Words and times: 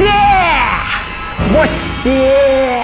Você! 0.00 0.06
Você! 1.52 2.82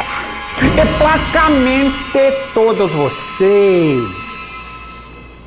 E 0.62 0.98
praticamente 0.98 2.52
todos 2.52 2.92
vocês. 2.92 4.04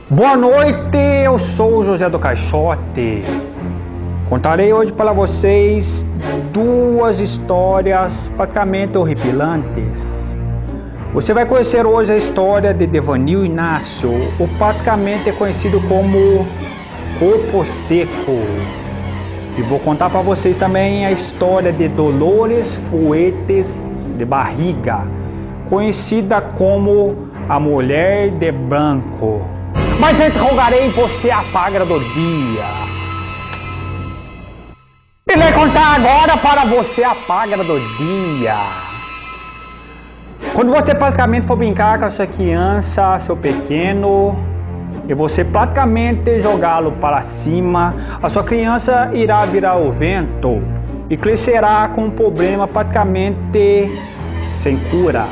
Boa 0.10 0.36
noite, 0.36 0.98
eu 1.24 1.38
sou 1.38 1.78
o 1.78 1.86
José 1.86 2.10
do 2.10 2.18
Caixote. 2.18 3.24
Contarei 4.28 4.74
hoje 4.74 4.92
para 4.92 5.14
vocês 5.14 6.04
duas 6.52 7.20
histórias 7.20 8.32
praticamente 8.36 8.98
horripilantes. 8.98 10.36
Você 11.14 11.36
vai 11.36 11.46
conhecer 11.46 11.86
hoje 11.86 12.14
a 12.14 12.18
história 12.18 12.74
de 12.74 12.88
Devanil 12.88 13.46
Inácio, 13.46 14.12
o 14.40 14.48
praticamente 14.58 15.32
conhecido 15.34 15.80
como 15.82 16.48
Corpo 17.20 17.64
Seco. 17.64 18.40
E 19.60 19.62
vou 19.62 19.78
contar 19.78 20.10
para 20.10 20.22
vocês 20.22 20.56
também 20.56 21.06
a 21.06 21.12
história 21.12 21.74
de 21.74 21.90
Dolores 21.90 22.78
Fuetes 22.90 23.84
de 24.18 24.24
Barriga, 24.24 25.02
conhecida 25.70 26.40
como 26.40 27.28
a 27.50 27.60
Mulher 27.60 28.32
de 28.32 28.54
Branco. 28.54 29.42
Mas 30.00 30.18
antes 30.22 30.40
rogarei 30.40 30.90
você 30.92 31.30
a 31.30 31.44
paga 31.52 31.86
do 31.86 32.00
dia. 32.00 32.70
E 35.28 35.38
vai 35.38 35.52
contar 35.52 35.96
agora 35.96 36.38
para 36.38 36.64
você 36.64 37.04
a 37.04 37.16
paga 37.16 37.58
do 37.58 37.82
dia. 37.98 38.56
Quando 40.54 40.72
você 40.72 40.96
praticamente 40.96 41.46
for 41.46 41.58
brincar 41.58 42.00
com 42.00 42.06
a 42.06 42.10
sua 42.10 42.28
criança, 42.28 43.20
seu 43.20 43.36
pequeno, 43.36 44.38
e 45.10 45.14
você 45.16 45.44
praticamente 45.44 46.40
jogá-lo 46.40 46.92
para 46.92 47.24
cima, 47.24 47.96
a 48.22 48.30
sua 48.30 48.44
criança 48.44 49.10
irá 49.12 49.44
virar 49.44 49.76
o 49.78 49.92
vento 49.92 50.62
e 51.10 51.18
crescerá 51.18 51.90
com 51.96 52.06
um 52.06 52.12
problema 52.12 52.68
praticamente 52.68 53.90
sem 54.58 54.78
cura. 54.92 55.26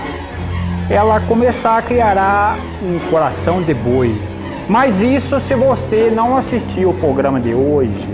Ela 0.90 1.20
começar 1.20 1.78
a 1.78 1.82
criar 1.84 2.58
um 2.82 2.98
coração 3.12 3.62
de 3.62 3.76
boi. 3.76 4.20
Mas 4.68 5.02
isso 5.02 5.40
se 5.40 5.54
você 5.54 6.10
não 6.10 6.36
assistiu 6.36 6.90
o 6.90 6.94
programa 6.96 7.40
de 7.40 7.54
hoje. 7.54 8.10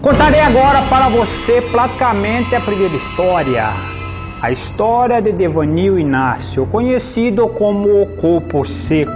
Contarei 0.00 0.40
agora 0.40 0.82
para 0.82 1.08
você 1.08 1.60
praticamente 1.60 2.54
a 2.54 2.60
primeira 2.60 2.94
história. 2.94 3.97
A 4.40 4.52
história 4.52 5.20
de 5.20 5.32
Devanil 5.32 5.98
Inácio, 5.98 6.64
conhecido 6.66 7.48
como 7.48 8.02
o 8.02 8.06
Corpo 8.18 8.64
Seco. 8.64 9.10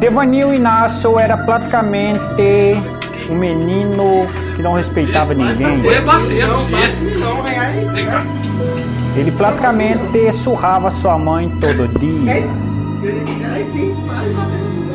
Devanil 0.00 0.54
Inácio 0.54 1.18
era 1.18 1.36
praticamente 1.36 2.82
um 3.28 3.34
menino 3.34 4.24
que 4.56 4.62
não 4.62 4.72
respeitava 4.72 5.34
ninguém. 5.34 5.82
Ele 9.14 9.30
praticamente 9.32 10.32
surrava 10.32 10.90
sua 10.90 11.18
mãe 11.18 11.50
todo 11.60 11.86
dia. 11.98 12.48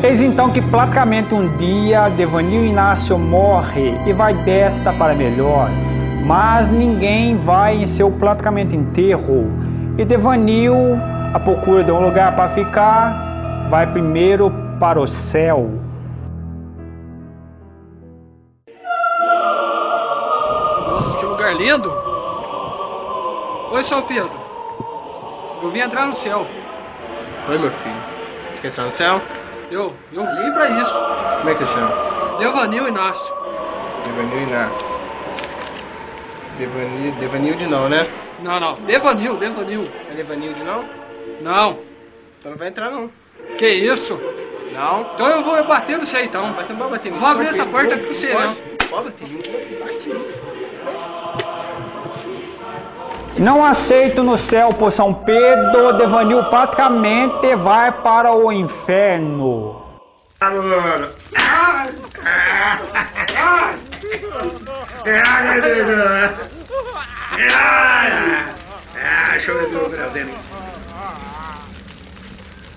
Eis 0.01 0.21
então 0.21 0.49
que 0.49 0.59
praticamente 0.59 1.35
um 1.35 1.55
dia 1.57 2.09
Devanil 2.09 2.65
Inácio 2.65 3.15
morre 3.19 3.93
e 4.07 4.11
vai 4.11 4.33
desta 4.33 4.91
para 4.91 5.13
melhor 5.13 5.69
mas 6.29 6.69
ninguém 6.69 7.35
vai 7.37 7.77
em 7.77 7.87
seu 7.87 8.11
praticamente 8.11 8.75
enterro. 8.75 9.47
E 9.97 10.05
Devanil, 10.05 10.75
à 11.33 11.39
procura 11.39 11.83
de 11.83 11.91
um 11.91 12.05
lugar 12.05 12.35
para 12.35 12.49
ficar, 12.49 13.67
vai 13.67 13.87
primeiro 13.87 14.53
para 14.79 15.01
o 15.01 15.07
céu. 15.07 15.71
Nossa, 20.87 21.17
que 21.17 21.25
lugar 21.25 21.55
lindo! 21.55 21.91
Oi, 23.71 23.83
São 23.83 24.03
Pedro. 24.03 24.29
Eu 25.63 25.69
vim 25.71 25.79
entrar 25.79 26.05
no 26.05 26.15
céu. 26.15 26.45
Oi, 27.49 27.57
meu 27.57 27.71
filho. 27.71 27.95
Quer 28.61 28.67
entrar 28.67 28.85
no 28.85 28.91
céu? 28.91 29.19
Eu, 29.71 29.91
eu 30.13 30.23
vim 30.23 30.51
pra 30.53 30.69
isso. 30.79 30.93
Como 31.39 31.49
é 31.49 31.53
que 31.53 31.57
você 31.57 31.65
chama? 31.65 31.91
Devanil 32.37 32.87
Inácio. 32.87 33.33
Devanil 34.05 34.47
Inácio. 34.47 34.98
Devanil, 36.59 37.13
Devanilde 37.13 37.65
não, 37.67 37.87
né? 37.87 38.05
Não, 38.43 38.59
não. 38.59 38.73
Devanil, 38.81 39.37
Devanil. 39.37 39.83
É 40.11 40.13
Devanilde 40.13 40.61
não? 40.61 40.83
Não. 41.41 41.79
Então 42.37 42.51
não 42.51 42.57
vai 42.57 42.67
entrar 42.67 42.91
não. 42.91 43.09
Que 43.57 43.69
isso? 43.69 44.19
Não. 44.73 45.09
Então 45.13 45.29
eu 45.29 45.41
vou 45.41 45.63
bater 45.63 45.97
no 45.97 46.05
você 46.05 46.21
então. 46.21 46.53
Mas 46.53 46.67
você 46.67 46.73
não 46.73 46.81
vai 46.81 46.89
bater 46.89 47.13
Vou 47.13 47.29
abrir 47.29 47.47
essa 47.47 47.65
porta 47.65 47.97
com 47.97 48.13
você, 48.13 48.33
não. 48.33 48.53
Pode 48.89 49.05
bater. 49.05 49.79
Bate. 49.79 50.09
Não 53.37 53.63
aceito 53.63 54.21
no 54.21 54.37
céu 54.37 54.67
por 54.67 54.91
São 54.91 55.13
Pedro, 55.13 55.93
Devanil 55.93 56.43
praticamente 56.45 57.55
vai 57.55 57.89
para 57.89 58.33
o 58.33 58.51
inferno. 58.51 59.81
Ah, 60.41 60.49
mano. 60.49 61.09
Ah, 61.37 61.87
ah, 63.37 63.75
ah. 64.09 65.21
Ah, 65.25 65.41
meu 65.43 65.61
Deus. 65.61 65.89
Ah, 67.53 68.55
ah, 68.95 69.29
deixa 69.31 69.51
eu 69.51 69.69
ver 69.69 69.75
o. 69.75 69.91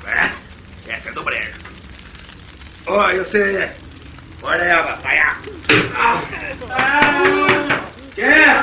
Ah, 0.07 0.31
essa 0.89 1.09
é 1.09 1.13
do 1.13 1.23
brejo. 1.23 1.53
Oi, 2.87 3.19
você. 3.19 3.71
Olha 4.43 4.63
ela, 4.63 4.97
vai 4.97 5.19
lá. 5.19 5.39
Quem 8.15 8.25
é? 8.25 8.63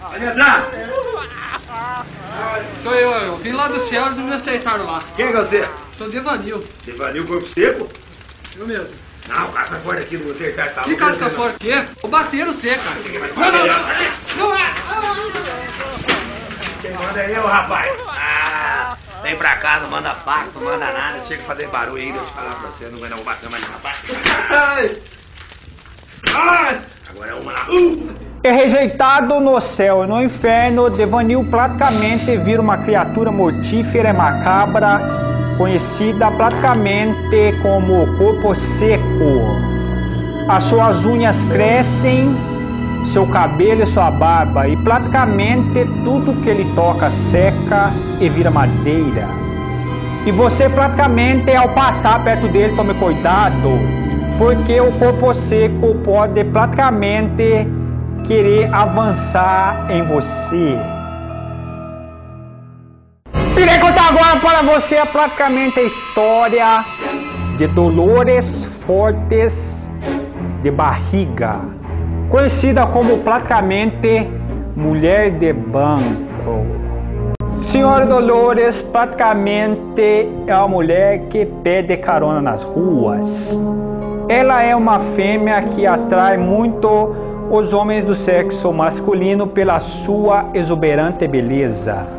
Pode 0.00 0.24
entrar. 0.24 0.70
Sou 2.82 2.94
eu, 2.94 3.10
eu 3.10 3.36
vim 3.36 3.52
lá 3.52 3.68
do 3.68 3.80
céu 3.88 4.10
e 4.12 4.20
me 4.20 4.34
aceitaram 4.34 4.86
lá. 4.86 5.02
Quem 5.16 5.26
é 5.26 5.32
você? 5.32 5.68
Sou 5.96 6.10
Devanil. 6.10 6.66
Devanil 6.84 7.26
Corpo 7.26 7.46
Seco? 7.48 7.88
Eu 8.56 8.66
mesmo. 8.66 9.07
Não, 9.28 9.52
casca 9.52 9.76
fora 9.76 10.00
aqui, 10.00 10.16
não 10.16 10.26
você 10.26 10.50
tá, 10.52 10.66
tá 10.68 10.82
Que 10.82 10.96
casca 10.96 11.30
fora 11.30 11.52
o 11.52 11.58
quê? 11.58 11.84
Vou 12.00 12.10
bater 12.10 12.46
no 12.46 12.52
você, 12.52 12.76
cara. 12.76 12.96
Não, 13.36 13.52
não, 13.52 13.66
não. 13.66 13.88
Quem 16.80 16.92
manda 16.92 17.20
é 17.20 17.36
eu, 17.36 17.46
rapaz. 17.46 17.92
Ah, 18.08 18.96
vem 19.22 19.36
pra 19.36 19.56
casa, 19.56 19.86
manda 19.86 20.14
pacto, 20.14 20.58
manda 20.60 20.86
nada. 20.92 21.22
Chega 21.26 21.42
a 21.42 21.46
fazer 21.46 21.68
barulho 21.68 21.96
aí, 21.96 22.12
deixa 22.12 22.26
eu 22.26 22.32
falar 22.32 22.54
pra 22.54 22.70
você. 22.70 22.86
Não 22.86 22.98
vai 22.98 23.10
não 23.10 23.18
bater 23.18 23.50
mais, 23.50 23.62
rapaz. 23.64 23.96
Ai. 24.50 24.96
Ai. 26.34 26.80
Agora 27.10 27.30
é 27.30 27.34
uma 27.34 27.52
lá. 27.52 27.66
Uh. 27.68 28.28
É 28.42 28.52
rejeitado 28.52 29.40
no 29.40 29.60
céu 29.60 30.04
e 30.04 30.06
no 30.06 30.22
inferno, 30.22 30.88
Devanil 30.88 31.44
praticamente 31.50 32.36
vira 32.38 32.62
uma 32.62 32.78
criatura 32.78 33.32
mortífera 33.32 34.10
e 34.10 34.12
macabra, 34.12 35.27
conhecida 35.58 36.30
praticamente 36.30 37.52
como 37.60 38.06
corpo 38.16 38.54
seco. 38.54 39.56
As 40.48 40.62
suas 40.62 41.04
unhas 41.04 41.44
crescem, 41.44 42.34
seu 43.04 43.26
cabelo 43.26 43.82
e 43.82 43.86
sua 43.86 44.10
barba, 44.10 44.66
e 44.68 44.76
praticamente 44.78 45.84
tudo 46.04 46.40
que 46.42 46.48
ele 46.48 46.64
toca 46.74 47.10
seca 47.10 47.90
e 48.20 48.28
vira 48.28 48.50
madeira. 48.50 49.28
E 50.24 50.30
você 50.30 50.68
praticamente 50.68 51.54
ao 51.54 51.68
passar 51.70 52.22
perto 52.22 52.48
dele 52.48 52.74
tome 52.76 52.94
cuidado, 52.94 53.78
porque 54.38 54.80
o 54.80 54.92
corpo 54.92 55.34
seco 55.34 55.94
pode 56.04 56.44
praticamente 56.44 57.66
querer 58.24 58.72
avançar 58.72 59.86
em 59.90 60.02
você. 60.02 60.97
Irei 63.60 63.76
contar 63.80 64.10
agora 64.10 64.38
para 64.38 64.62
você 64.62 65.04
praticamente 65.06 65.80
a 65.80 65.82
história 65.82 66.84
de 67.56 67.66
Dolores 67.66 68.64
Fortes 68.64 69.84
de 70.62 70.70
Barriga, 70.70 71.56
conhecida 72.30 72.86
como 72.86 73.18
praticamente 73.18 74.30
Mulher 74.76 75.32
de 75.32 75.52
Banco. 75.52 76.64
Senhora 77.60 78.06
Dolores 78.06 78.80
praticamente 78.80 80.28
é 80.46 80.54
uma 80.54 80.68
mulher 80.68 81.22
que 81.28 81.44
pede 81.64 81.96
carona 81.96 82.40
nas 82.40 82.62
ruas. 82.62 83.58
Ela 84.28 84.62
é 84.62 84.76
uma 84.76 85.00
fêmea 85.16 85.60
que 85.62 85.84
atrai 85.84 86.38
muito 86.38 86.88
os 87.50 87.74
homens 87.74 88.04
do 88.04 88.14
sexo 88.14 88.72
masculino 88.72 89.48
pela 89.48 89.80
sua 89.80 90.48
exuberante 90.54 91.26
beleza. 91.26 92.18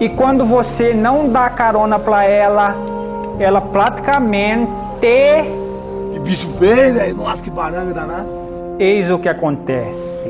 E 0.00 0.08
quando 0.08 0.46
você 0.46 0.94
não 0.94 1.28
dá 1.28 1.50
carona 1.50 1.98
para 1.98 2.24
ela, 2.24 2.74
ela 3.38 3.60
praticamente. 3.60 4.72
Que 4.98 6.18
bicho 6.20 6.48
feio, 6.58 6.94
velho. 6.94 7.16
Nossa, 7.16 7.42
que 7.42 7.50
baranga 7.50 7.92
danada. 7.92 8.26
Eis 8.78 9.10
o 9.10 9.18
que 9.18 9.28
acontece. 9.28 10.26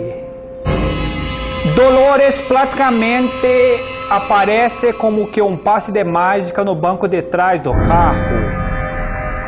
Dolores 1.77 2.41
praticamente 2.41 3.81
aparece 4.11 4.93
como 4.93 5.29
que 5.29 5.41
um 5.41 5.57
passe 5.57 5.93
de 5.93 6.03
mágica 6.03 6.65
no 6.65 6.75
banco 6.75 7.07
de 7.07 7.23
trás 7.23 7.61
do 7.61 7.73
carro. 7.73 8.41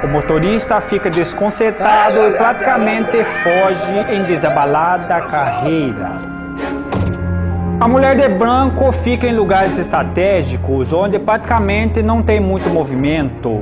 O 0.04 0.06
motorista 0.06 0.80
fica 0.80 1.10
desconcertado 1.10 2.28
e 2.28 2.30
praticamente 2.32 3.24
foge 3.24 4.14
em 4.14 4.22
desabalada 4.22 5.20
carreira. 5.22 6.31
A 7.82 7.88
mulher 7.88 8.14
de 8.14 8.28
branco 8.28 8.92
fica 8.92 9.26
em 9.26 9.34
lugares 9.34 9.76
estratégicos 9.76 10.92
onde 10.92 11.18
praticamente 11.18 12.00
não 12.00 12.22
tem 12.22 12.38
muito 12.38 12.70
movimento. 12.70 13.60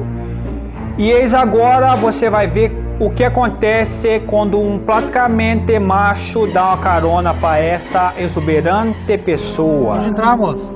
E 0.99 1.11
eis 1.11 1.33
agora 1.33 1.97
você 1.97 2.29
vai 2.29 2.47
ver 2.47 2.71
o 3.01 3.09
que 3.09 3.25
acontece 3.25 4.21
quando 4.27 4.61
um 4.61 4.79
praticamente 4.79 5.79
macho 5.79 6.47
dá 6.49 6.67
uma 6.67 6.77
carona 6.77 7.33
para 7.33 7.61
essa 7.61 8.13
exuberante 8.19 9.17
pessoa. 9.17 9.95
Pode 9.95 10.09
entrar, 10.09 10.37
moço. 10.37 10.71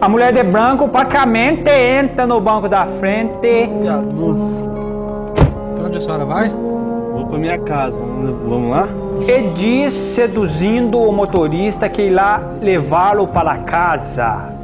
A 0.00 0.08
mulher 0.08 0.32
de 0.32 0.42
branco 0.42 0.88
praticamente 0.88 1.68
entra 1.68 2.26
no 2.26 2.40
banco 2.40 2.66
da 2.66 2.86
frente 2.86 3.66
Nossa. 3.66 4.62
Pra 5.76 5.84
onde 5.84 5.98
a 5.98 6.00
senhora 6.00 6.24
vai? 6.24 6.48
Vou 6.48 7.26
pra 7.26 7.38
minha 7.38 7.58
casa. 7.58 8.00
Vamos 8.00 8.70
lá? 8.70 8.88
E 9.26 9.50
diz, 9.54 9.92
seduzindo 9.92 10.98
o 10.98 11.12
motorista, 11.12 11.88
que 11.88 12.02
irá 12.02 12.40
levá-lo 12.60 13.26
para 13.28 13.58
casa. 13.58 14.54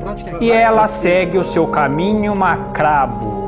E 0.41 0.51
ela 0.51 0.87
segue 0.89 1.39
o 1.39 1.45
seu 1.45 1.67
caminho 1.67 2.35
macrabo. 2.35 3.45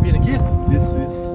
Vira 0.00 0.18
aqui? 0.18 0.32
Isso, 0.76 0.96
isso. 1.08 1.32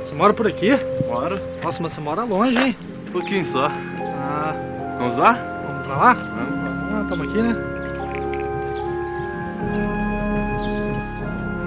Você 0.00 0.14
mora 0.14 0.32
por 0.32 0.46
aqui? 0.46 0.70
Bora. 1.08 1.40
Nossa, 1.62 1.82
mas 1.82 1.92
você 1.92 2.00
mora 2.00 2.24
longe, 2.24 2.58
hein? 2.58 2.76
Um 3.08 3.12
pouquinho 3.12 3.46
só. 3.46 3.66
Ah, 3.66 4.54
Vamos 4.98 5.16
lá? 5.16 5.57
Pra 5.88 5.96
lá? 5.96 6.14
Vamos. 6.14 6.58
Ah, 6.92 7.04
tamo 7.08 7.22
aqui, 7.24 7.40
né? 7.40 7.56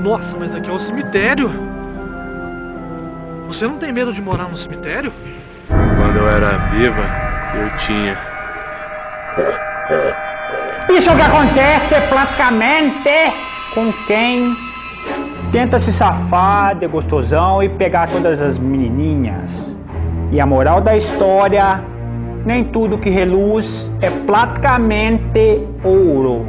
Nossa, 0.03 0.38
mas 0.38 0.53
aqui 0.53 0.69
é 0.69 0.73
um 0.73 0.79
cemitério. 0.79 1.51
Você 3.47 3.68
não 3.68 3.77
tem 3.77 3.91
medo 3.91 4.13
de 4.13 4.21
morar 4.21 4.47
no 4.47 4.56
cemitério? 4.56 5.12
Quando 5.68 6.18
eu 6.18 6.29
era 6.29 6.57
viva, 6.69 7.01
eu 7.56 7.77
tinha. 7.77 8.18
Isso 10.89 11.15
que 11.15 11.21
acontece 11.21 11.95
praticamente 12.07 13.09
com 13.73 13.91
quem 14.06 14.56
tenta 15.51 15.79
se 15.79 15.91
safar 15.91 16.75
de 16.75 16.88
gostosão 16.88 17.62
e 17.62 17.69
pegar 17.69 18.07
todas 18.09 18.41
as 18.41 18.57
menininhas. 18.57 19.77
E 20.31 20.39
a 20.39 20.45
moral 20.45 20.79
da 20.79 20.95
história, 20.95 21.83
nem 22.45 22.63
tudo 22.63 22.97
que 22.97 23.09
reluz 23.09 23.91
é 24.01 24.09
praticamente 24.09 25.62
ouro. 25.83 26.45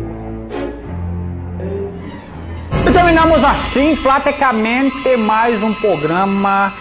E 2.87 2.91
terminamos 2.91 3.45
assim 3.45 3.95
praticamente 3.97 5.17
mais 5.19 5.63
um 5.63 5.75
programa 5.75 6.73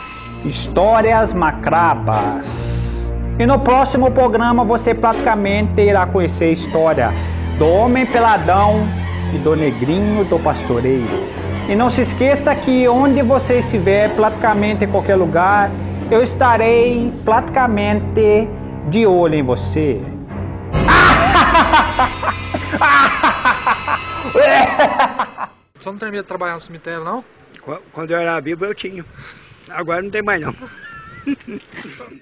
Histórias 0.45 1.33
Macrabas. 1.33 3.11
E 3.37 3.45
no 3.45 3.59
próximo 3.59 4.09
programa 4.11 4.63
você 4.63 4.93
praticamente 4.93 5.81
irá 5.81 6.05
conhecer 6.05 6.45
a 6.45 6.51
história 6.51 7.13
do 7.57 7.67
Homem 7.67 8.05
Peladão 8.05 8.87
e 9.35 9.37
do 9.39 9.57
Negrinho 9.57 10.23
do 10.23 10.39
Pastoreiro. 10.39 11.27
E 11.67 11.75
não 11.75 11.89
se 11.89 12.01
esqueça 12.01 12.55
que 12.55 12.87
onde 12.87 13.21
você 13.21 13.59
estiver, 13.59 14.09
praticamente 14.15 14.85
em 14.85 14.87
qualquer 14.87 15.15
lugar, 15.15 15.69
eu 16.09 16.23
estarei 16.23 17.11
praticamente 17.25 18.47
de 18.89 19.05
olho 19.05 19.35
em 19.35 19.43
você. 19.43 20.01
Você 25.79 25.89
não 25.89 25.97
tem 25.97 26.11
medo 26.11 26.23
de 26.23 26.27
trabalhar 26.27 26.53
no 26.53 26.61
cemitério, 26.61 27.03
não? 27.03 27.23
Quando 27.91 28.11
eu 28.11 28.17
era 28.17 28.39
vivo 28.39 28.65
eu 28.65 28.75
tinha. 28.75 29.05
Agora 29.69 30.01
não 30.01 30.09
tem 30.09 30.21
mais 30.21 30.41
não. 30.41 30.53